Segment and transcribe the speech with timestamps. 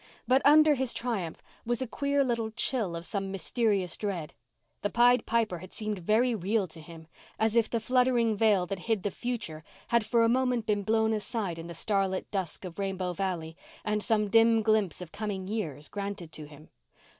[0.27, 4.33] But under his triumph was a queer little chill of some mysterious dread.
[4.81, 9.03] The Pied Piper had seemed very real to him—as if the fluttering veil that hid
[9.03, 13.13] the future had for a moment been blown aside in the starlit dusk of Rainbow
[13.13, 16.69] Valley and some dim glimpse of coming years granted to him.